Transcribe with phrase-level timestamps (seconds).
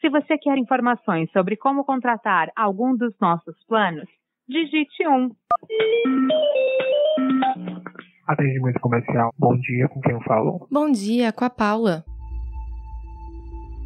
[0.00, 4.08] Se você quer informações sobre como contratar algum dos nossos planos,
[4.48, 5.30] digite 1.
[8.26, 9.30] Atendimento comercial.
[9.38, 10.66] Bom dia, com quem eu falo?
[10.70, 12.02] Bom dia, com a Paula.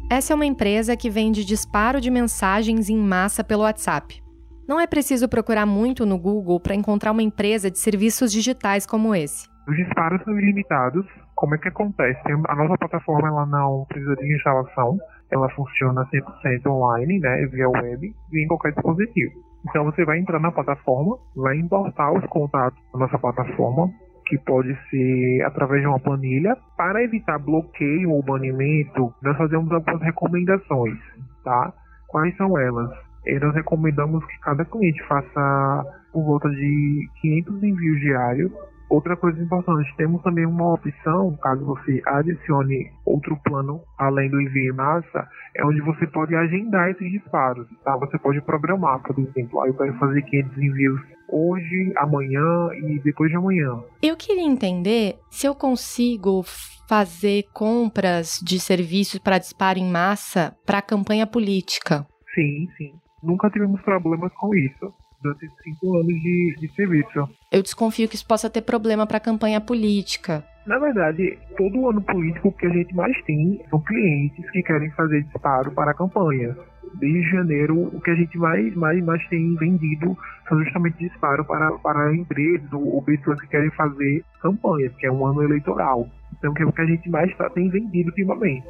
[0.09, 4.23] Essa é uma empresa que vende disparo de mensagens em massa pelo WhatsApp.
[4.65, 9.13] Não é preciso procurar muito no Google para encontrar uma empresa de serviços digitais como
[9.13, 9.49] esse.
[9.67, 11.05] Os disparos são ilimitados.
[11.35, 12.21] Como é que acontece?
[12.47, 14.97] A nossa plataforma ela não precisa de instalação
[15.31, 19.33] ela funciona 100% online, né, via web e em qualquer dispositivo.
[19.67, 23.89] Então você vai entrar na plataforma, vai importar os contatos da nossa plataforma,
[24.27, 26.55] que pode ser através de uma planilha.
[26.77, 30.97] Para evitar bloqueio ou banimento, nós fazemos algumas recomendações,
[31.43, 31.73] tá?
[32.07, 32.89] Quais são elas?
[33.25, 35.83] E nós recomendamos que cada cliente faça
[36.13, 38.51] por volta de 500 envios diários
[38.89, 44.71] Outra coisa importante, temos também uma opção, caso você adicione outro plano além do envio
[44.71, 47.97] em massa, é onde você pode agendar esses disparos, tá?
[47.97, 53.31] Você pode programar, por exemplo, aí eu quero fazer 500 envios hoje, amanhã e depois
[53.31, 53.81] de amanhã.
[54.03, 56.43] Eu queria entender se eu consigo
[56.87, 62.05] fazer compras de serviços para disparo em massa para campanha política.
[62.35, 62.93] Sim, sim.
[63.23, 64.93] Nunca tivemos problemas com isso
[65.25, 67.27] durante cinco anos de, de serviço.
[67.51, 70.43] Eu desconfio que isso possa ter problema para a campanha política.
[70.67, 75.23] Na verdade, todo ano político que a gente mais tem são clientes que querem fazer
[75.23, 76.55] disparo para campanhas.
[76.95, 80.17] Desde janeiro, o que a gente mais, mais, mais tem vendido
[80.47, 85.11] são justamente disparo para, para empresas ou, ou pessoas que querem fazer campanhas, que é
[85.11, 86.07] um ano eleitoral.
[86.37, 88.67] Então, que é o que a gente mais tá, tem vendido ultimamente.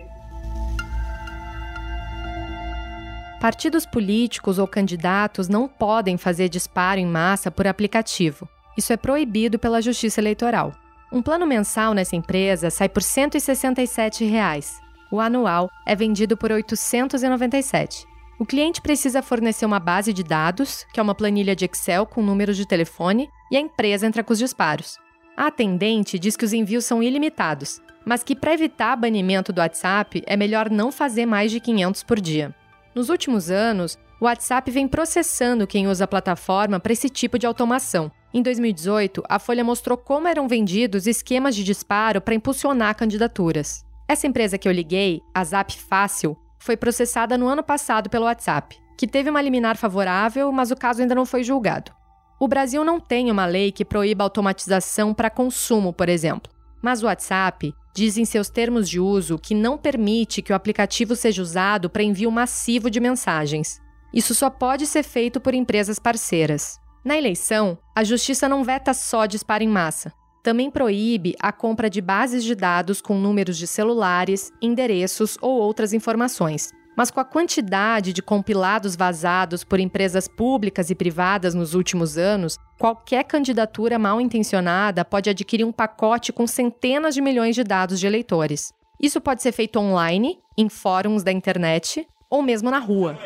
[3.40, 8.48] Partidos políticos ou candidatos não podem fazer disparo em massa por aplicativo.
[8.78, 10.74] Isso é proibido pela Justiça Eleitoral.
[11.12, 14.82] Um plano mensal nessa empresa sai por 167 reais.
[15.12, 18.06] O anual é vendido por R$ 897.
[18.40, 22.22] O cliente precisa fornecer uma base de dados, que é uma planilha de Excel com
[22.22, 24.98] números de telefone, e a empresa entra com os disparos.
[25.38, 30.24] A atendente diz que os envios são ilimitados, mas que para evitar banimento do WhatsApp
[30.26, 32.54] é melhor não fazer mais de 500 por dia.
[32.96, 37.46] Nos últimos anos, o WhatsApp vem processando quem usa a plataforma para esse tipo de
[37.46, 38.10] automação.
[38.34, 43.84] Em 2018, a Folha mostrou como eram vendidos esquemas de disparo para impulsionar candidaturas.
[44.08, 48.80] Essa empresa que eu liguei, a Zap Fácil, foi processada no ano passado pelo WhatsApp,
[48.98, 51.92] que teve uma liminar favorável, mas o caso ainda não foi julgado.
[52.40, 56.50] O Brasil não tem uma lei que proíba automatização para consumo, por exemplo,
[56.86, 61.16] mas o WhatsApp diz em seus termos de uso que não permite que o aplicativo
[61.16, 63.82] seja usado para envio massivo de mensagens.
[64.14, 66.80] Isso só pode ser feito por empresas parceiras.
[67.04, 70.14] Na eleição, a justiça não veta só disparo em massa.
[70.44, 75.92] Também proíbe a compra de bases de dados com números de celulares, endereços ou outras
[75.92, 76.72] informações.
[76.96, 82.58] Mas com a quantidade de compilados vazados por empresas públicas e privadas nos últimos anos,
[82.80, 88.08] qualquer candidatura mal intencionada pode adquirir um pacote com centenas de milhões de dados de
[88.08, 88.72] eleitores.
[89.00, 93.20] Isso pode ser feito online, em fóruns da internet ou mesmo na rua.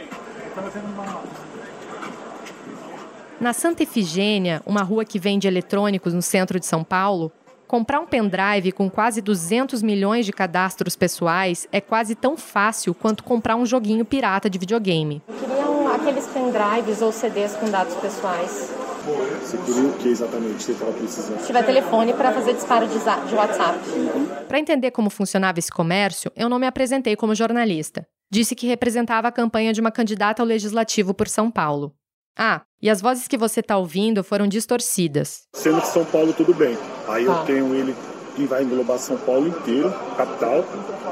[3.39, 7.31] Na Santa Efigênia, uma rua que vende eletrônicos no centro de São Paulo,
[7.69, 13.23] Comprar um pendrive com quase 200 milhões de cadastros pessoais é quase tão fácil quanto
[13.23, 15.21] comprar um joguinho pirata de videogame.
[15.27, 18.73] Eu queria um, aqueles pendrives ou CDs com dados pessoais.
[19.39, 21.39] Você queria o que exatamente você estava precisando?
[21.41, 23.77] Se tiver telefone para fazer disparo de, de WhatsApp.
[23.91, 24.25] Uhum.
[24.47, 28.03] Para entender como funcionava esse comércio, eu não me apresentei como jornalista.
[28.31, 31.93] Disse que representava a campanha de uma candidata ao legislativo por São Paulo.
[32.41, 35.43] Ah, e as vozes que você está ouvindo foram distorcidas.
[35.53, 36.77] Sendo que São Paulo tudo bem.
[37.09, 37.43] Aí eu tá.
[37.43, 37.93] tenho ele
[38.33, 40.63] que vai englobar São Paulo inteiro, capital.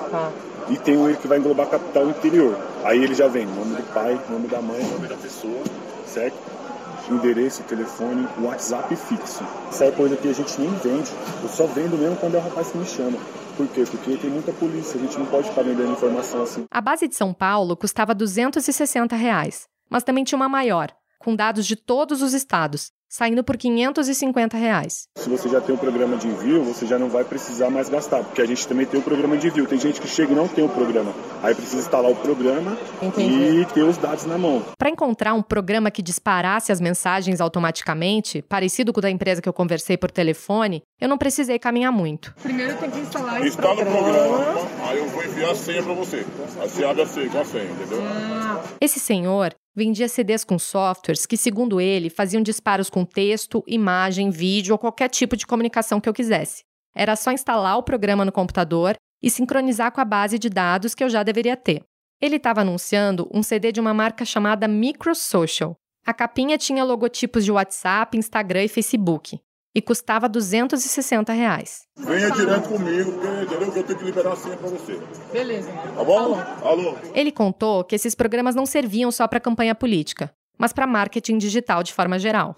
[0.09, 0.31] Tá.
[0.69, 2.57] E tenho ele que vai englobar capital interior.
[2.85, 5.61] Aí ele já vem nome do pai, nome da mãe, nome da pessoa,
[6.05, 6.37] certo?
[7.11, 9.43] Endereço, telefone, WhatsApp fixo.
[9.67, 11.11] Essa é coisa que a gente nem vende.
[11.43, 13.17] Eu só vendo mesmo quando é o rapaz que me chama.
[13.57, 13.83] Por quê?
[13.89, 16.63] Porque tem muita polícia, a gente não pode ficar vendendo informação assim.
[16.71, 21.65] A base de São Paulo custava 260 reais, mas também tinha uma maior, com dados
[21.65, 25.07] de todos os estados, saindo por 550 reais.
[25.15, 28.23] Se você já tem um programa de envio, você já não vai precisar mais gastar,
[28.23, 29.65] porque a gente também tem o um programa de envio.
[29.65, 31.13] Tem gente que chega e não tem o programa.
[31.41, 33.61] Aí precisa instalar o programa Entendi.
[33.61, 34.63] e ter os dados na mão.
[34.77, 39.49] Para encontrar um programa que disparasse as mensagens automaticamente, parecido com o da empresa que
[39.49, 42.33] eu conversei por telefone, eu não precisei caminhar muito.
[42.41, 43.99] Primeiro tem que instalar esse Instala programa.
[43.99, 46.25] o programa, aí eu vou enviar a senha para você.
[46.59, 47.99] Aí você abre a senha com a senha, entendeu?
[48.03, 48.63] Ah.
[48.81, 54.73] Esse senhor vendia CDs com softwares que, segundo ele, faziam disparos com texto, imagem, vídeo
[54.73, 56.63] ou qualquer tipo de comunicação que eu quisesse.
[56.95, 61.03] Era só instalar o programa no computador e sincronizar com a base de dados que
[61.03, 61.83] eu já deveria ter.
[62.19, 65.75] Ele estava anunciando um CD de uma marca chamada Microsocial.
[66.03, 69.39] A capinha tinha logotipos de WhatsApp, Instagram e Facebook
[69.77, 71.83] e custava 260 reais.
[71.95, 73.71] Venha direto comigo, porque entendeu?
[73.71, 74.99] Que eu tenho que liberar a senha pra você.
[75.31, 75.71] Beleza.
[75.71, 76.17] Tá bom?
[76.17, 76.67] Alô.
[76.67, 76.95] Alô.
[77.13, 81.83] Ele contou que esses programas não serviam só para campanha política, mas para marketing digital
[81.83, 82.55] de forma geral.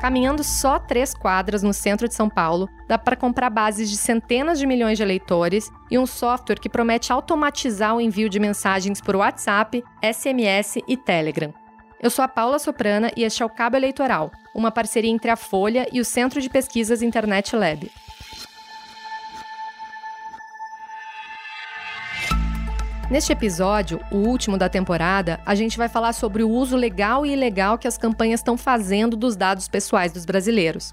[0.00, 4.58] Caminhando só três quadras no centro de São Paulo, dá para comprar bases de centenas
[4.58, 9.16] de milhões de eleitores e um software que promete automatizar o envio de mensagens por
[9.16, 11.52] WhatsApp, SMS e Telegram.
[12.02, 15.36] Eu sou a Paula Soprana e este é o Cabo Eleitoral, uma parceria entre a
[15.36, 17.88] Folha e o Centro de Pesquisas Internet Lab.
[23.08, 27.34] Neste episódio, o último da temporada, a gente vai falar sobre o uso legal e
[27.34, 30.92] ilegal que as campanhas estão fazendo dos dados pessoais dos brasileiros.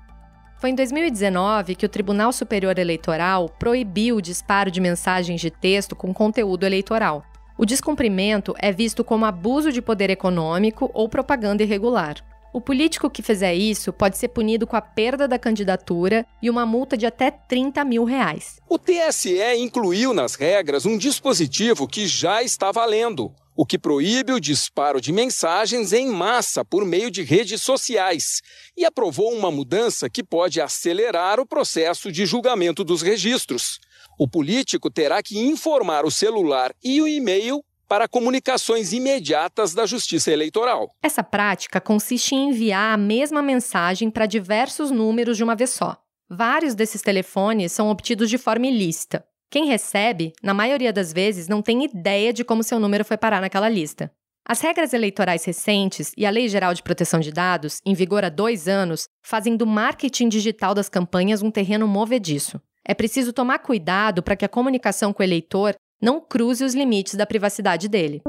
[0.59, 5.95] Foi em 2019 que o Tribunal Superior Eleitoral proibiu o disparo de mensagens de texto
[5.95, 7.25] com conteúdo eleitoral.
[7.59, 12.15] O descumprimento é visto como abuso de poder econômico ou propaganda irregular.
[12.53, 16.65] O político que fizer isso pode ser punido com a perda da candidatura e uma
[16.65, 18.61] multa de até 30 mil reais.
[18.69, 24.39] O TSE incluiu nas regras um dispositivo que já está valendo, o que proíbe o
[24.39, 28.41] disparo de mensagens em massa por meio de redes sociais,
[28.77, 33.81] e aprovou uma mudança que pode acelerar o processo de julgamento dos registros.
[34.21, 40.29] O político terá que informar o celular e o e-mail para comunicações imediatas da Justiça
[40.29, 40.91] Eleitoral.
[41.01, 45.97] Essa prática consiste em enviar a mesma mensagem para diversos números de uma vez só.
[46.29, 49.23] Vários desses telefones são obtidos de forma ilícita.
[49.49, 53.39] Quem recebe, na maioria das vezes, não tem ideia de como seu número foi parar
[53.39, 54.11] naquela lista.
[54.45, 58.29] As regras eleitorais recentes e a Lei Geral de Proteção de Dados, em vigor há
[58.29, 62.59] dois anos, fazem do marketing digital das campanhas um terreno movediço.
[62.89, 67.13] É preciso tomar cuidado para que a comunicação com o eleitor não cruze os limites
[67.13, 68.19] da privacidade dele.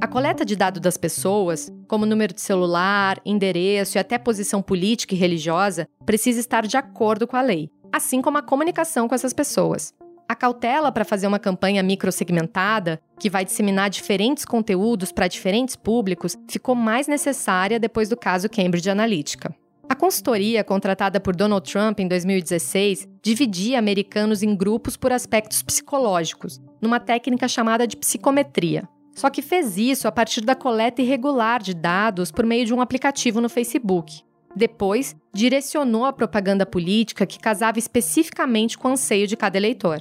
[0.00, 5.12] A coleta de dados das pessoas, como número de celular, endereço e até posição política
[5.12, 9.32] e religiosa, precisa estar de acordo com a lei, assim como a comunicação com essas
[9.32, 9.92] pessoas.
[10.28, 16.36] A cautela para fazer uma campanha microsegmentada, que vai disseminar diferentes conteúdos para diferentes públicos,
[16.48, 19.52] ficou mais necessária depois do caso Cambridge Analytica.
[19.86, 26.60] A consultoria contratada por Donald Trump em 2016 dividia americanos em grupos por aspectos psicológicos,
[26.80, 28.88] numa técnica chamada de psicometria.
[29.14, 32.80] Só que fez isso a partir da coleta irregular de dados por meio de um
[32.80, 34.22] aplicativo no Facebook.
[34.56, 40.00] Depois, direcionou a propaganda política que casava especificamente com o anseio de cada eleitor.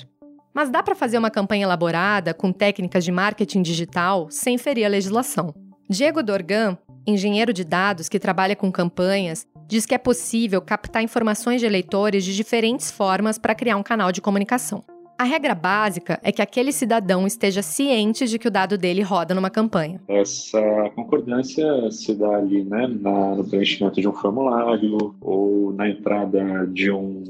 [0.54, 4.90] Mas dá para fazer uma campanha elaborada com técnicas de marketing digital sem ferir a
[4.90, 5.54] legislação.
[5.90, 11.62] Diego Dorgan, engenheiro de dados que trabalha com campanhas, diz que é possível captar informações
[11.62, 14.84] de eleitores de diferentes formas para criar um canal de comunicação.
[15.18, 19.34] A regra básica é que aquele cidadão esteja ciente de que o dado dele roda
[19.34, 20.02] numa campanha.
[20.08, 20.60] Essa
[20.96, 27.24] concordância se dá ali né, no preenchimento de um formulário ou na entrada de um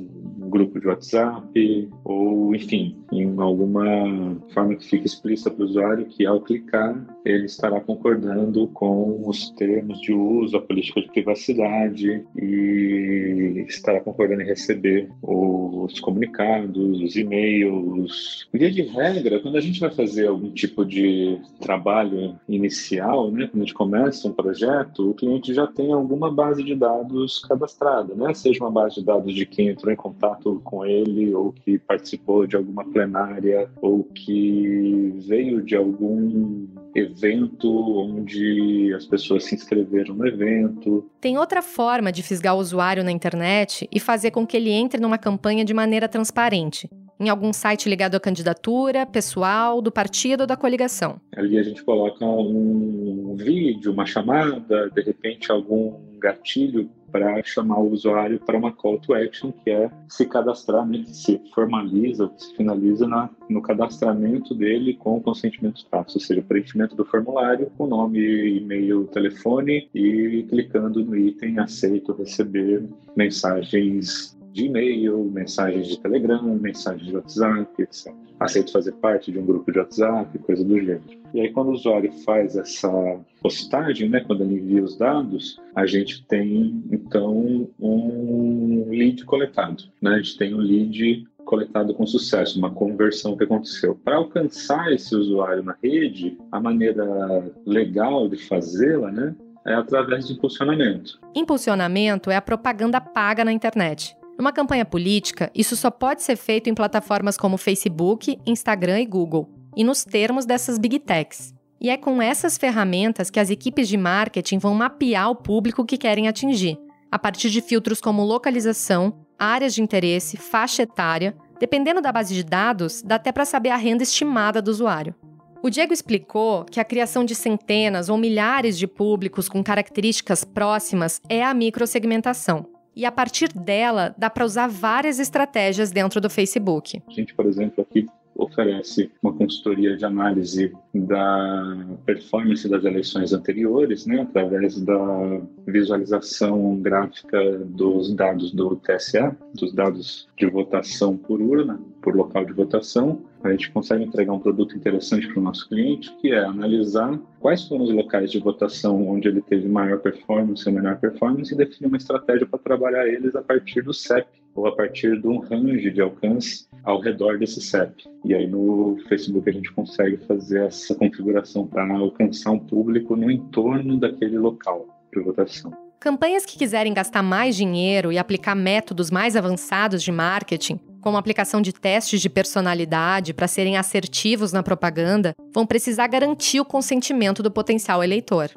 [0.50, 6.26] grupo de WhatsApp ou, enfim, em alguma forma que fique explícita para o usuário que
[6.26, 13.66] ao clicar ele estará concordando com os termos de uso, a política de privacidade e
[13.68, 18.48] estará concordando em receber os comunicados, os e-mails.
[18.54, 23.64] Via de regra, quando a gente vai fazer algum tipo de trabalho inicial, né, quando
[23.64, 28.34] a gente começa um projeto, o cliente já tem alguma base de dados cadastrada, né?
[28.34, 31.78] seja uma base de dados de quem entrou em contato contato com ele ou que
[31.80, 40.16] participou de alguma plenária ou que veio de algum evento onde as pessoas se inscreveram
[40.16, 41.10] no evento.
[41.20, 45.02] Tem outra forma de fisgar o usuário na internet e fazer com que ele entre
[45.02, 46.90] numa campanha de maneira transparente.
[47.20, 51.22] Em algum site ligado à candidatura, pessoal, do partido ou da coligação.
[51.36, 57.92] Ali a gente coloca um vídeo, uma chamada, de repente algum gatilho para chamar o
[57.92, 63.08] usuário para uma call to action, que é se cadastrar, né, se formaliza, se finaliza
[63.08, 68.20] na, no cadastramento dele com o consentimento tácito, ou seja, preenchimento do formulário com nome,
[68.58, 72.84] e-mail, telefone e clicando no item aceito receber
[73.16, 78.14] mensagens de e-mail, mensagens de Telegram, mensagens de WhatsApp, etc.
[78.40, 81.02] Aceito fazer parte de um grupo de WhatsApp, coisa do gênero.
[81.34, 85.88] E aí, quando o usuário faz essa postagem, né, quando ele envia os dados, a
[85.88, 89.86] gente tem, então, um lead coletado.
[90.00, 90.12] Né?
[90.12, 93.96] A gente tem um lead coletado com sucesso, uma conversão que aconteceu.
[93.96, 100.34] Para alcançar esse usuário na rede, a maneira legal de fazê-la, né, é através de
[100.34, 101.20] impulsionamento.
[101.36, 104.16] Impulsionamento é a propaganda paga na internet.
[104.38, 109.50] Numa campanha política, isso só pode ser feito em plataformas como Facebook, Instagram e Google,
[109.76, 111.54] e nos termos dessas big techs.
[111.80, 115.98] E é com essas ferramentas que as equipes de marketing vão mapear o público que
[115.98, 116.80] querem atingir,
[117.12, 121.36] a partir de filtros como localização, áreas de interesse, faixa etária.
[121.60, 125.14] Dependendo da base de dados, dá até para saber a renda estimada do usuário.
[125.62, 131.22] O Diego explicou que a criação de centenas ou milhares de públicos com características próximas
[131.30, 132.73] é a microsegmentação.
[132.96, 137.02] E a partir dela, dá para usar várias estratégias dentro do Facebook.
[137.08, 144.06] A gente, por exemplo, aqui oferece uma consultoria de análise da performance das eleições anteriores,
[144.06, 151.80] né, através da visualização gráfica dos dados do TSE, dos dados de votação por urna,
[152.04, 153.22] por local de votação.
[153.44, 157.68] A gente consegue entregar um produto interessante para o nosso cliente, que é analisar quais
[157.68, 161.88] foram os locais de votação onde ele teve maior performance ou menor performance e definir
[161.88, 165.90] uma estratégia para trabalhar eles a partir do CEP ou a partir de um range
[165.90, 168.04] de alcance ao redor desse CEP.
[168.24, 173.32] E aí no Facebook a gente consegue fazer essa configuração para alcançar um público no
[173.32, 175.72] entorno daquele local de votação.
[176.00, 181.62] Campanhas que quiserem gastar mais dinheiro e aplicar métodos mais avançados de marketing, como aplicação
[181.62, 187.52] de testes de personalidade para serem assertivos na propaganda, vão precisar garantir o consentimento do
[187.52, 188.50] potencial eleitor.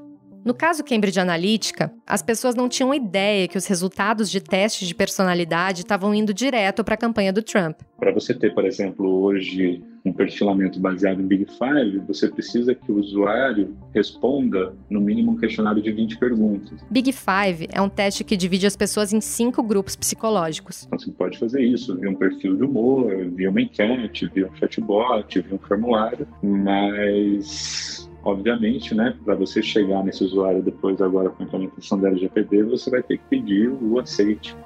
[0.44, 4.94] No caso Cambridge Analytica, as pessoas não tinham ideia que os resultados de testes de
[4.94, 7.80] personalidade estavam indo direto para a campanha do Trump.
[7.98, 12.90] Para você ter, por exemplo, hoje um perfilamento baseado em Big Five, você precisa que
[12.90, 16.78] o usuário responda no mínimo um questionário de 20 perguntas.
[16.90, 20.84] Big Five é um teste que divide as pessoas em cinco grupos psicológicos.
[20.86, 24.54] Então você pode fazer isso via um perfil de humor, via uma enquete, via um
[24.56, 31.44] chatbot, via um formulário, mas Obviamente, né, para você chegar nesse usuário depois agora com
[31.44, 34.56] a implementação da LGPD, você vai ter que pedir o aceite.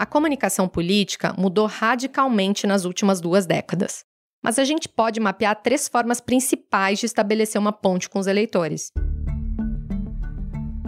[0.00, 4.02] A comunicação política mudou radicalmente nas últimas duas décadas.
[4.42, 8.90] Mas a gente pode mapear três formas principais de estabelecer uma ponte com os eleitores.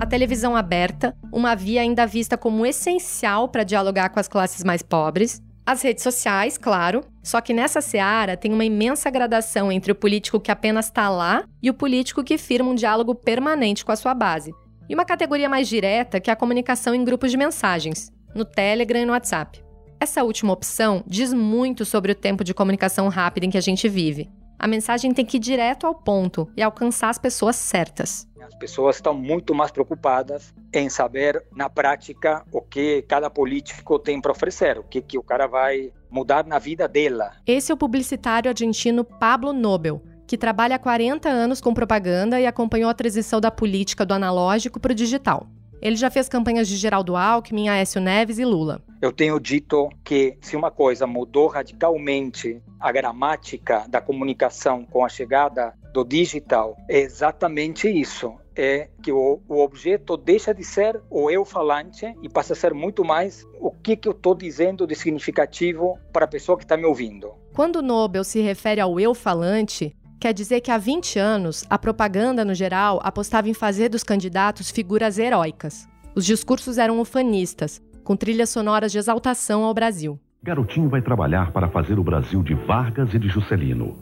[0.00, 4.81] A televisão aberta, uma via ainda vista como essencial para dialogar com as classes mais
[4.81, 9.95] pobres, as redes sociais, claro, só que nessa seara tem uma imensa gradação entre o
[9.95, 13.97] político que apenas está lá e o político que firma um diálogo permanente com a
[13.97, 14.54] sua base.
[14.88, 19.01] E uma categoria mais direta que é a comunicação em grupos de mensagens, no Telegram
[19.01, 19.62] e no WhatsApp.
[20.01, 23.89] Essa última opção diz muito sobre o tempo de comunicação rápida em que a gente
[23.89, 24.29] vive.
[24.59, 28.29] A mensagem tem que ir direto ao ponto e alcançar as pessoas certas.
[28.41, 34.21] As pessoas estão muito mais preocupadas em saber, na prática, o que cada político tem
[34.21, 37.33] para oferecer, o que, que o cara vai mudar na vida dela.
[37.47, 42.47] Esse é o publicitário argentino Pablo Nobel, que trabalha há 40 anos com propaganda e
[42.47, 45.47] acompanhou a transição da política do analógico para o digital.
[45.83, 48.81] Ele já fez campanhas de Geraldo Alckmin, Aécio Neves e Lula.
[49.01, 55.09] Eu tenho dito que se uma coisa mudou radicalmente a gramática da comunicação com a
[55.09, 58.33] chegada do digital, é exatamente isso.
[58.55, 62.73] É que o, o objeto deixa de ser o eu falante e passa a ser
[62.73, 66.77] muito mais o que, que eu estou dizendo de significativo para a pessoa que está
[66.77, 67.33] me ouvindo.
[67.55, 72.45] Quando Nobel se refere ao eu falante, Quer dizer que há 20 anos, a propaganda,
[72.45, 75.88] no geral, apostava em fazer dos candidatos figuras heróicas.
[76.14, 80.21] Os discursos eram ufanistas, com trilhas sonoras de exaltação ao Brasil.
[80.41, 83.99] Garotinho vai trabalhar para fazer o Brasil de Vargas e de Juscelino.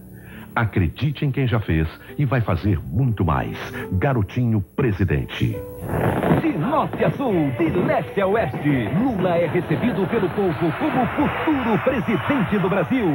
[0.60, 1.88] Acredite em quem já fez
[2.18, 3.56] e vai fazer muito mais.
[3.92, 5.56] Garotinho Presidente.
[6.42, 11.78] De norte a sul, de leste a oeste, Lula é recebido pelo povo como futuro
[11.82, 13.06] presidente do Brasil.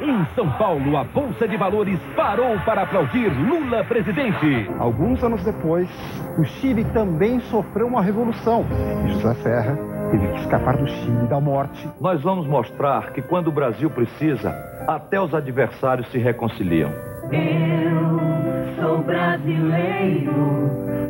[0.00, 4.70] Em São Paulo, a Bolsa de Valores parou para aplaudir Lula presidente.
[4.78, 5.90] Alguns anos depois,
[6.38, 8.64] o Chile também sofreu uma revolução.
[9.08, 11.88] José Serra teve que escapar do Chile da morte.
[12.00, 14.50] Nós vamos mostrar que quando o Brasil precisa,
[14.86, 16.92] até os adversários se reconciliam.
[17.32, 20.32] Eu sou brasileiro,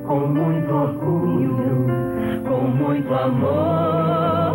[0.06, 1.86] com muito orgulho,
[2.48, 4.54] com muito amor.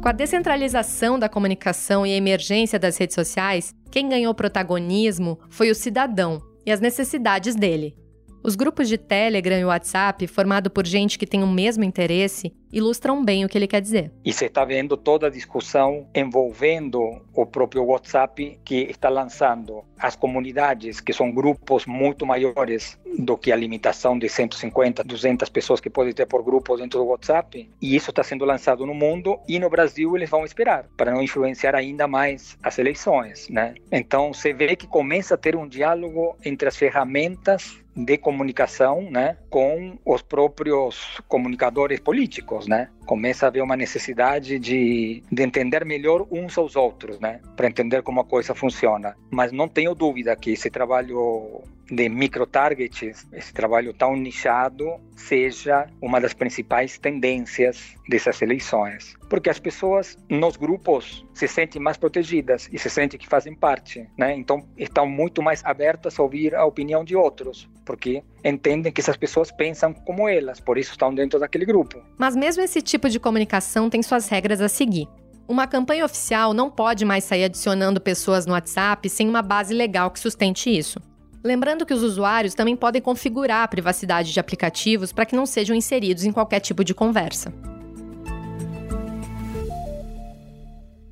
[0.00, 5.68] Com a descentralização da comunicação e a emergência das redes sociais, quem ganhou protagonismo foi
[5.68, 8.07] o cidadão e as necessidades dele.
[8.48, 13.24] Os grupos de Telegram e WhatsApp, formado por gente que tem o mesmo interesse, ilustram
[13.24, 14.10] bem o que ele quer dizer.
[14.24, 20.14] E você está vendo toda a discussão envolvendo o próprio WhatsApp que está lançando as
[20.14, 25.90] comunidades, que são grupos muito maiores do que a limitação de 150, 200 pessoas que
[25.90, 27.68] pode ter por grupo dentro do WhatsApp.
[27.80, 31.22] E isso está sendo lançado no mundo e no Brasil eles vão esperar para não
[31.22, 33.74] influenciar ainda mais as eleições, né?
[33.90, 39.36] Então você vê que começa a ter um diálogo entre as ferramentas de comunicação, né,
[39.50, 42.88] com os próprios comunicadores políticos, né?
[43.06, 48.02] Começa a haver uma necessidade de, de entender melhor uns aos outros, né, para entender
[48.02, 49.16] como a coisa funciona.
[49.30, 56.20] Mas não tenho dúvida que esse trabalho de micro-targets, esse trabalho tão nichado, seja uma
[56.20, 59.16] das principais tendências dessas eleições.
[59.28, 64.06] Porque as pessoas nos grupos se sentem mais protegidas e se sentem que fazem parte,
[64.16, 64.34] né?
[64.34, 69.16] Então estão muito mais abertas a ouvir a opinião de outros, porque entendem que essas
[69.16, 72.02] pessoas pensam como elas, por isso estão dentro daquele grupo.
[72.18, 75.08] Mas mesmo esse tipo de comunicação tem suas regras a seguir.
[75.48, 80.10] Uma campanha oficial não pode mais sair adicionando pessoas no WhatsApp sem uma base legal
[80.10, 81.00] que sustente isso.
[81.42, 85.74] Lembrando que os usuários também podem configurar a privacidade de aplicativos para que não sejam
[85.74, 87.54] inseridos em qualquer tipo de conversa.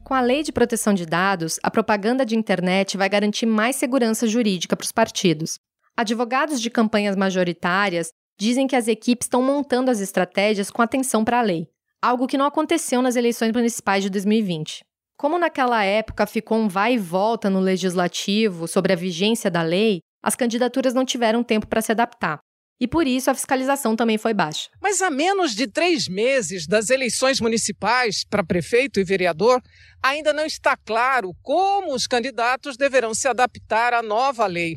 [0.04, 4.26] Com a Lei de Proteção de Dados, a propaganda de internet vai garantir mais segurança
[4.26, 5.58] jurídica para os partidos.
[5.98, 11.38] Advogados de campanhas majoritárias dizem que as equipes estão montando as estratégias com atenção para
[11.38, 11.68] a lei,
[12.02, 14.84] algo que não aconteceu nas eleições municipais de 2020.
[15.16, 20.00] Como naquela época ficou um vai e volta no legislativo sobre a vigência da lei,
[20.22, 22.40] as candidaturas não tiveram tempo para se adaptar.
[22.78, 24.68] E por isso a fiscalização também foi baixa.
[24.82, 29.62] Mas a menos de três meses das eleições municipais para prefeito e vereador,
[30.02, 34.76] ainda não está claro como os candidatos deverão se adaptar à nova lei.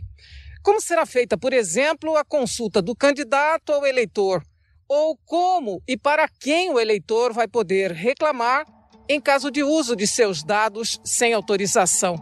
[0.62, 4.44] Como será feita, por exemplo, a consulta do candidato ao eleitor?
[4.88, 8.66] Ou como e para quem o eleitor vai poder reclamar
[9.08, 12.16] em caso de uso de seus dados sem autorização?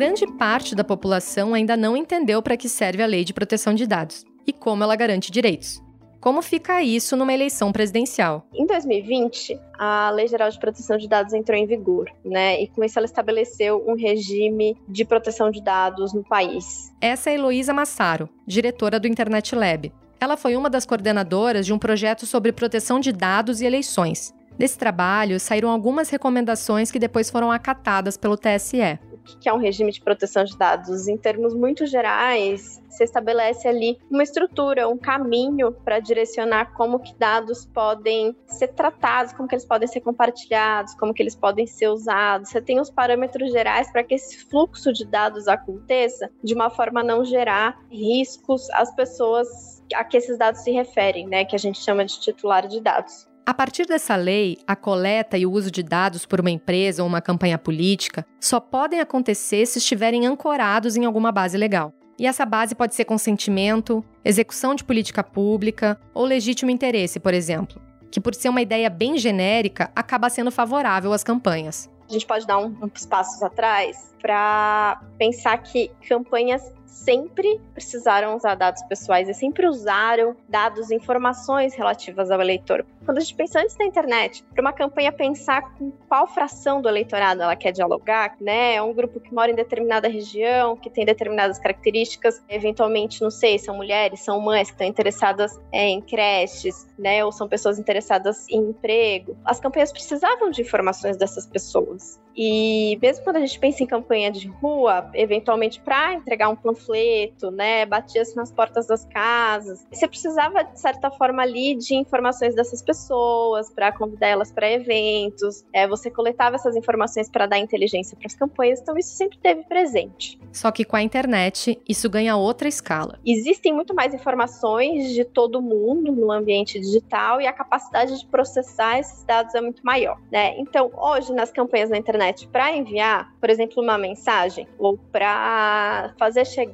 [0.00, 3.86] grande parte da população ainda não entendeu para que serve a Lei de Proteção de
[3.86, 5.82] Dados e como ela garante direitos.
[6.20, 8.46] Como fica isso numa eleição presidencial?
[8.52, 12.60] Em 2020, a Lei Geral de Proteção de Dados entrou em vigor, né?
[12.60, 16.92] E com isso ela estabeleceu um regime de proteção de dados no país.
[17.00, 19.90] Essa é Heloísa Massaro, diretora do Internet Lab.
[20.20, 24.34] Ela foi uma das coordenadoras de um projeto sobre proteção de dados e eleições.
[24.58, 28.98] Desse trabalho saíram algumas recomendações que depois foram acatadas pelo TSE
[29.38, 31.08] que é um regime de proteção de dados.
[31.08, 37.14] Em termos muito gerais, se estabelece ali uma estrutura, um caminho para direcionar como que
[37.14, 41.88] dados podem ser tratados, como que eles podem ser compartilhados, como que eles podem ser
[41.88, 42.50] usados.
[42.50, 47.00] Você tem os parâmetros gerais para que esse fluxo de dados aconteça de uma forma
[47.00, 51.58] a não gerar riscos às pessoas a que esses dados se referem, né, que a
[51.58, 53.29] gente chama de titular de dados.
[53.46, 57.08] A partir dessa lei, a coleta e o uso de dados por uma empresa ou
[57.08, 61.92] uma campanha política só podem acontecer se estiverem ancorados em alguma base legal.
[62.18, 67.80] E essa base pode ser consentimento, execução de política pública ou legítimo interesse, por exemplo,
[68.10, 71.90] que por ser uma ideia bem genérica acaba sendo favorável às campanhas.
[72.08, 72.74] A gente pode dar um,
[73.08, 80.90] passos atrás para pensar que campanhas sempre precisaram usar dados pessoais e sempre usaram dados,
[80.90, 82.84] informações relativas ao eleitor.
[83.04, 86.88] Quando a gente pensa antes da internet, para uma campanha pensar com qual fração do
[86.88, 88.74] eleitorado ela quer dialogar, né?
[88.74, 93.58] É um grupo que mora em determinada região, que tem determinadas características, eventualmente, não sei,
[93.58, 97.24] são mulheres, são mães que estão interessadas é, em creches, né?
[97.24, 99.36] Ou são pessoas interessadas em emprego.
[99.44, 102.20] As campanhas precisavam de informações dessas pessoas.
[102.36, 107.50] E mesmo quando a gente pensa em campanha de rua, eventualmente para entregar um panfleto,
[107.50, 112.82] né, batia-se nas portas das casas, você precisava de certa forma ali de informações dessas
[112.82, 115.64] pessoas para convidar elas para eventos.
[115.72, 119.64] É, você coletava essas informações para dar inteligência para as campanhas, então isso sempre teve
[119.64, 120.38] presente.
[120.52, 123.18] Só que com a internet isso ganha outra escala.
[123.24, 128.98] Existem muito mais informações de todo mundo no ambiente digital e a capacidade de processar
[128.98, 130.58] esses dados é muito maior, né?
[130.58, 136.12] Então hoje nas campanhas na internet internet para enviar, por exemplo, uma mensagem ou para
[136.18, 136.69] fazer chegar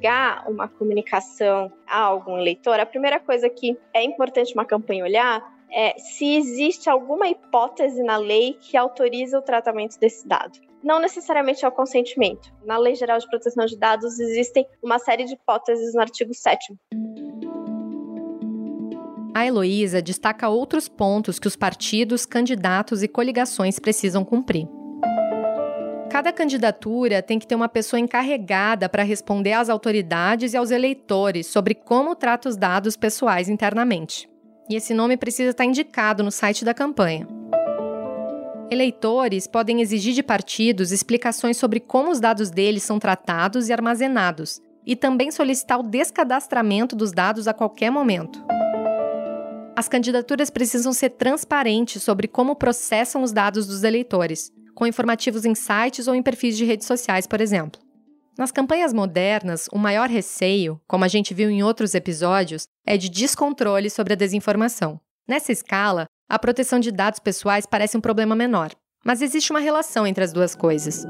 [0.47, 5.97] uma comunicação a algum leitor, a primeira coisa que é importante uma campanha olhar é
[5.97, 10.59] se existe alguma hipótese na lei que autoriza o tratamento desse dado.
[10.83, 12.53] Não necessariamente é o consentimento.
[12.63, 16.77] Na Lei Geral de Proteção de Dados existem uma série de hipóteses no artigo 7
[19.37, 24.67] a Heloísa destaca outros pontos que os partidos, candidatos e coligações precisam cumprir.
[26.17, 31.45] Cada candidatura tem que ter uma pessoa encarregada para responder às autoridades e aos eleitores
[31.45, 34.27] sobre como trata os dados pessoais internamente.
[34.67, 37.27] e esse nome precisa estar indicado no site da campanha.
[38.71, 44.59] Eleitores podem exigir de partidos explicações sobre como os dados deles são tratados e armazenados,
[44.87, 48.43] e também solicitar o descadastramento dos dados a qualquer momento.
[49.75, 55.55] As candidaturas precisam ser transparentes sobre como processam os dados dos eleitores, com informativos em
[55.55, 57.81] sites ou em perfis de redes sociais, por exemplo.
[58.37, 63.09] Nas campanhas modernas, o maior receio, como a gente viu em outros episódios, é de
[63.09, 64.99] descontrole sobre a desinformação.
[65.27, 68.69] Nessa escala, a proteção de dados pessoais parece um problema menor,
[69.03, 71.07] mas existe uma relação entre as duas coisas.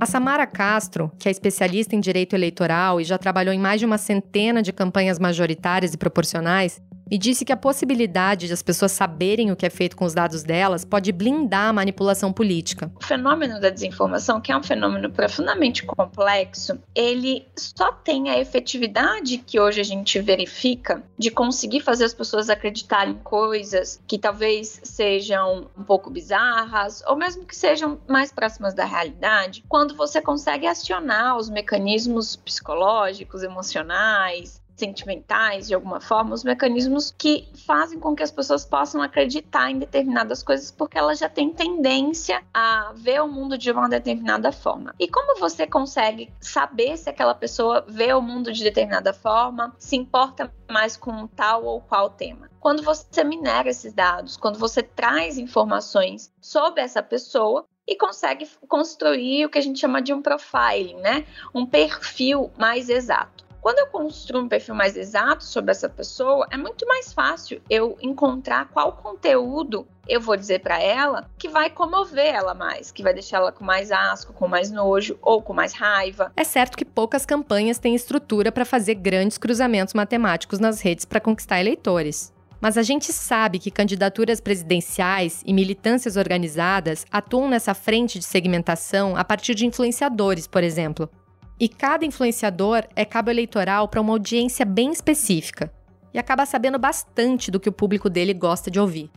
[0.00, 3.86] A Samara Castro, que é especialista em direito eleitoral e já trabalhou em mais de
[3.86, 8.92] uma centena de campanhas majoritárias e proporcionais, e disse que a possibilidade de as pessoas
[8.92, 12.90] saberem o que é feito com os dados delas pode blindar a manipulação política.
[13.00, 19.38] O fenômeno da desinformação, que é um fenômeno profundamente complexo, ele só tem a efetividade
[19.38, 24.80] que hoje a gente verifica de conseguir fazer as pessoas acreditarem em coisas que talvez
[24.82, 30.66] sejam um pouco bizarras ou mesmo que sejam mais próximas da realidade, quando você consegue
[30.66, 38.22] acionar os mecanismos psicológicos, emocionais, sentimentais, de alguma forma, os mecanismos que fazem com que
[38.22, 43.28] as pessoas possam acreditar em determinadas coisas porque elas já têm tendência a ver o
[43.28, 44.94] mundo de uma determinada forma.
[44.98, 49.96] E como você consegue saber se aquela pessoa vê o mundo de determinada forma, se
[49.96, 52.50] importa mais com tal ou qual tema?
[52.60, 59.44] Quando você minera esses dados, quando você traz informações sobre essa pessoa e consegue construir
[59.44, 61.26] o que a gente chama de um profiling, né?
[61.54, 63.43] Um perfil mais exato.
[63.64, 67.96] Quando eu construo um perfil mais exato sobre essa pessoa, é muito mais fácil eu
[68.02, 73.14] encontrar qual conteúdo eu vou dizer para ela que vai comover ela mais, que vai
[73.14, 76.30] deixar ela com mais asco, com mais nojo ou com mais raiva.
[76.36, 81.18] É certo que poucas campanhas têm estrutura para fazer grandes cruzamentos matemáticos nas redes para
[81.18, 82.34] conquistar eleitores.
[82.60, 89.16] Mas a gente sabe que candidaturas presidenciais e militâncias organizadas atuam nessa frente de segmentação
[89.16, 91.08] a partir de influenciadores, por exemplo.
[91.58, 95.72] E cada influenciador é cabo eleitoral para uma audiência bem específica
[96.12, 99.10] e acaba sabendo bastante do que o público dele gosta de ouvir.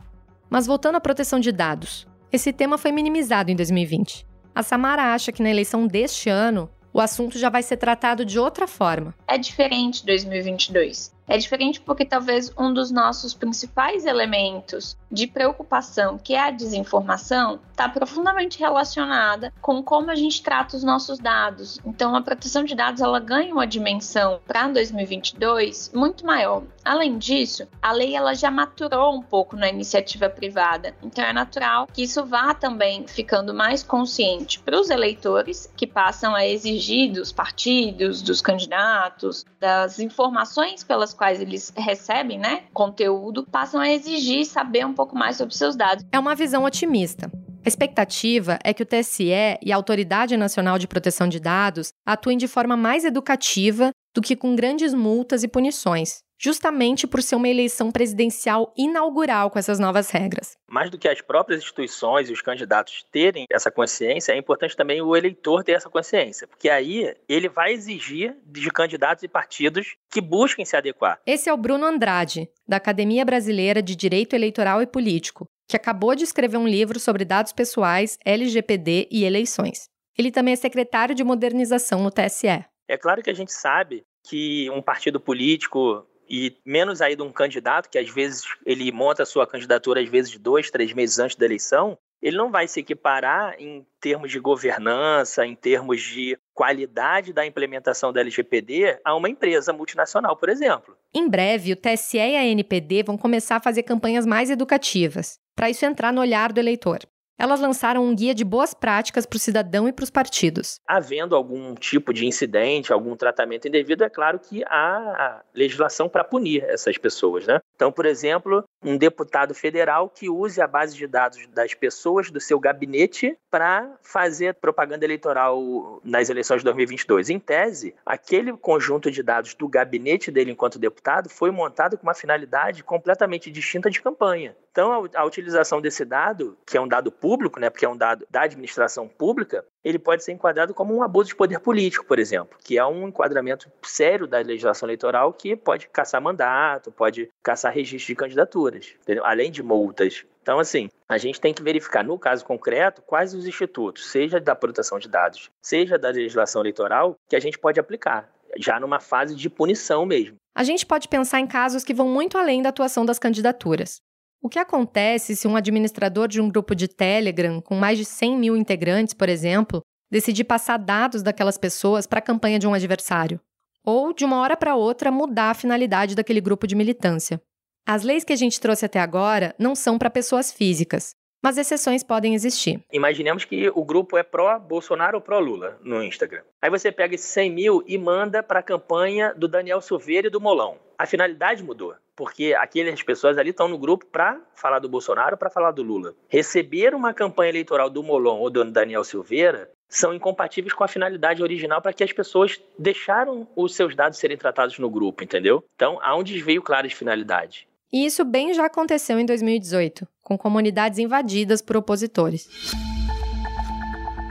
[0.48, 4.26] Mas voltando à proteção de dados, esse tema foi minimizado em 2020.
[4.54, 8.38] A Samara acha que na eleição deste ano, o assunto já vai ser tratado de
[8.38, 9.14] outra forma.
[9.26, 11.12] É diferente 2022.
[11.28, 17.60] É diferente porque talvez um dos nossos principais elementos de preocupação, que é a desinformação,
[17.70, 21.78] está profundamente relacionada com como a gente trata os nossos dados.
[21.84, 26.62] Então, a proteção de dados ela ganha uma dimensão para 2022 muito maior.
[26.82, 30.94] Além disso, a lei ela já maturou um pouco na iniciativa privada.
[31.02, 36.34] Então, é natural que isso vá também ficando mais consciente para os eleitores que passam
[36.34, 43.80] a exigir dos partidos, dos candidatos, das informações pelas quais eles recebem, né, conteúdo, passam
[43.80, 46.04] a exigir saber um pouco mais sobre seus dados.
[46.12, 47.30] É uma visão otimista.
[47.64, 52.38] A expectativa é que o TSE e a Autoridade Nacional de Proteção de Dados atuem
[52.38, 57.48] de forma mais educativa do que com grandes multas e punições justamente por ser uma
[57.48, 60.56] eleição presidencial inaugural com essas novas regras.
[60.68, 65.02] Mais do que as próprias instituições e os candidatos terem essa consciência, é importante também
[65.02, 70.20] o eleitor ter essa consciência, porque aí ele vai exigir de candidatos e partidos que
[70.20, 71.20] busquem se adequar.
[71.26, 76.14] Esse é o Bruno Andrade, da Academia Brasileira de Direito Eleitoral e Político, que acabou
[76.14, 79.88] de escrever um livro sobre dados pessoais, LGPD e eleições.
[80.16, 82.64] Ele também é secretário de modernização no TSE.
[82.88, 87.32] É claro que a gente sabe que um partido político e menos aí de um
[87.32, 91.36] candidato que às vezes ele monta a sua candidatura às vezes dois, três meses antes
[91.36, 97.32] da eleição, ele não vai se equiparar em termos de governança, em termos de qualidade
[97.32, 100.96] da implementação da LGPD a uma empresa multinacional, por exemplo.
[101.14, 105.70] Em breve, o TSE e a NPD vão começar a fazer campanhas mais educativas, para
[105.70, 106.98] isso entrar no olhar do eleitor.
[107.38, 110.80] Elas lançaram um guia de boas práticas para o cidadão e para os partidos.
[110.84, 116.64] Havendo algum tipo de incidente, algum tratamento indevido, é claro que há legislação para punir
[116.64, 117.60] essas pessoas, né?
[117.76, 122.40] Então, por exemplo, um deputado federal que use a base de dados das pessoas do
[122.40, 127.30] seu gabinete para fazer propaganda eleitoral nas eleições de 2022.
[127.30, 132.14] Em tese, aquele conjunto de dados do gabinete dele enquanto deputado foi montado com uma
[132.14, 134.56] finalidade completamente distinta de campanha.
[134.72, 137.27] Então, a, utilização desse dado, que é um dado público,
[137.60, 141.28] né, porque é um dado da administração pública, ele pode ser enquadrado como um abuso
[141.28, 145.88] de poder político, por exemplo, que é um enquadramento sério da legislação eleitoral que pode
[145.88, 149.24] caçar mandato, pode caçar registro de candidaturas, entendeu?
[149.24, 150.24] além de multas.
[150.42, 154.54] Então, assim, a gente tem que verificar, no caso concreto, quais os institutos, seja da
[154.54, 159.34] proteção de dados, seja da legislação eleitoral, que a gente pode aplicar, já numa fase
[159.34, 160.36] de punição mesmo.
[160.54, 164.00] A gente pode pensar em casos que vão muito além da atuação das candidaturas.
[164.40, 168.36] O que acontece se um administrador de um grupo de Telegram com mais de 100
[168.36, 173.40] mil integrantes, por exemplo, decidir passar dados daquelas pessoas para a campanha de um adversário?
[173.84, 177.42] Ou, de uma hora para outra, mudar a finalidade daquele grupo de militância?
[177.84, 182.04] As leis que a gente trouxe até agora não são para pessoas físicas, mas exceções
[182.04, 182.80] podem existir.
[182.92, 186.42] Imaginemos que o grupo é pró-Bolsonaro ou pró-Lula no Instagram.
[186.62, 190.30] Aí você pega esses 100 mil e manda para a campanha do Daniel Silveira e
[190.30, 190.76] do Molão.
[190.96, 195.48] A finalidade mudou, porque aquelas pessoas ali estão no grupo para falar do Bolsonaro, para
[195.48, 196.16] falar do Lula.
[196.28, 201.40] Receber uma campanha eleitoral do Molon ou do Daniel Silveira são incompatíveis com a finalidade
[201.44, 205.62] original para que as pessoas deixaram os seus dados serem tratados no grupo, entendeu?
[205.76, 207.68] Então há um desvio claro de finalidade.
[207.92, 212.48] E isso bem já aconteceu em 2018, com comunidades invadidas por opositores.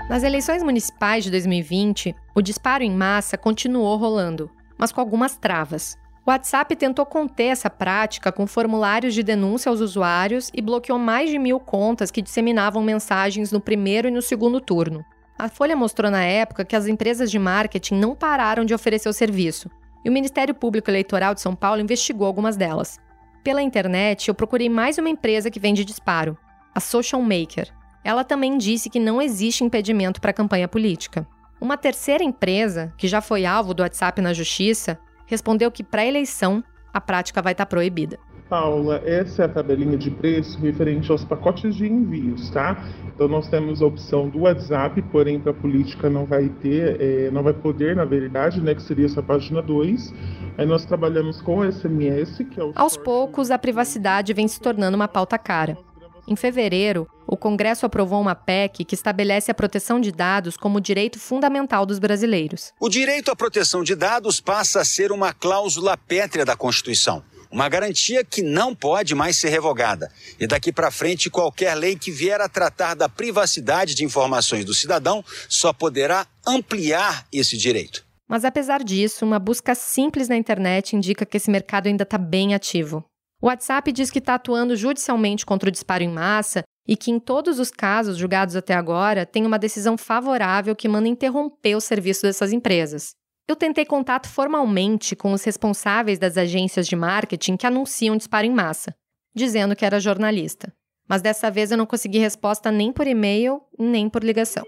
[0.09, 5.97] Nas eleições municipais de 2020, o disparo em massa continuou rolando, mas com algumas travas.
[6.27, 11.29] O WhatsApp tentou conter essa prática com formulários de denúncia aos usuários e bloqueou mais
[11.29, 15.05] de mil contas que disseminavam mensagens no primeiro e no segundo turno.
[15.39, 19.13] A Folha mostrou na época que as empresas de marketing não pararam de oferecer o
[19.13, 19.71] serviço,
[20.03, 22.99] e o Ministério Público Eleitoral de São Paulo investigou algumas delas.
[23.41, 26.37] Pela internet, eu procurei mais uma empresa que vende disparo,
[26.75, 27.73] a Social Maker.
[28.03, 31.25] Ela também disse que não existe impedimento para campanha política.
[31.61, 36.05] Uma terceira empresa, que já foi alvo do WhatsApp na justiça, respondeu que para a
[36.05, 38.17] eleição a prática vai estar tá proibida.
[38.49, 42.81] Paula, essa é a tabelinha de preço referente aos pacotes de envios, tá?
[43.13, 47.29] Então nós temos a opção do WhatsApp, porém para a política não vai ter, é,
[47.29, 48.73] não vai poder, na verdade, né?
[48.73, 50.13] Que seria essa página 2.
[50.57, 52.71] Aí nós trabalhamos com o SMS, que é o.
[52.73, 55.77] Aos poucos, a privacidade vem se tornando uma pauta cara.
[56.25, 61.19] Em fevereiro, o Congresso aprovou uma PEC que estabelece a proteção de dados como direito
[61.19, 62.71] fundamental dos brasileiros.
[62.79, 67.21] O direito à proteção de dados passa a ser uma cláusula pétrea da Constituição.
[67.51, 70.11] Uma garantia que não pode mais ser revogada.
[70.39, 74.73] E daqui para frente, qualquer lei que vier a tratar da privacidade de informações do
[74.73, 78.05] cidadão só poderá ampliar esse direito.
[78.27, 82.53] Mas apesar disso, uma busca simples na internet indica que esse mercado ainda está bem
[82.53, 83.05] ativo.
[83.41, 87.19] O WhatsApp diz que está atuando judicialmente contra o disparo em massa e que, em
[87.19, 92.21] todos os casos julgados até agora, tem uma decisão favorável que manda interromper o serviço
[92.21, 93.13] dessas empresas.
[93.47, 98.51] Eu tentei contato formalmente com os responsáveis das agências de marketing que anunciam disparo em
[98.51, 98.95] massa,
[99.35, 100.73] dizendo que era jornalista.
[101.07, 104.65] Mas dessa vez eu não consegui resposta nem por e-mail, nem por ligação.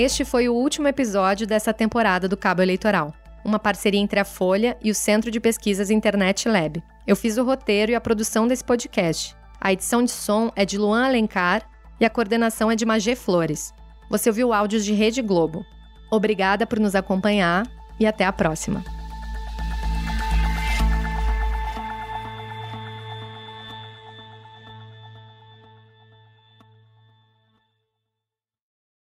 [0.00, 3.12] Este foi o último episódio dessa temporada do Cabo Eleitoral,
[3.44, 6.82] uma parceria entre a Folha e o Centro de Pesquisas Internet Lab.
[7.06, 9.36] Eu fiz o roteiro e a produção desse podcast.
[9.60, 11.68] A edição de som é de Luan Alencar
[12.00, 13.74] e a coordenação é de Magê Flores.
[14.08, 15.66] Você ouviu áudios de Rede Globo.
[16.10, 17.66] Obrigada por nos acompanhar
[18.00, 18.82] e até a próxima.